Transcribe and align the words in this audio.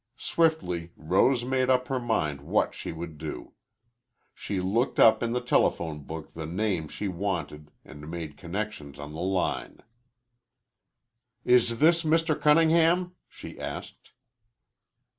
Swiftly 0.17 0.89
Rose 0.97 1.45
made 1.45 1.69
up 1.69 1.87
her 1.87 1.99
mind 1.99 2.41
what 2.41 2.73
she 2.73 2.91
would 2.91 3.19
do. 3.19 3.53
She 4.33 4.59
looked 4.59 4.99
up 4.99 5.21
in 5.21 5.31
the 5.31 5.39
telephone 5.39 5.99
book 6.01 6.33
the 6.33 6.47
name 6.47 6.87
she 6.87 7.07
wanted 7.07 7.69
and 7.85 8.09
made 8.09 8.35
connections 8.35 8.97
on 8.97 9.13
the 9.13 9.19
line. 9.21 9.81
"Is 11.45 11.77
this 11.77 12.01
Mr. 12.01 12.33
Cunningham?" 12.35 13.13
she 13.29 13.59
asked. 13.59 14.09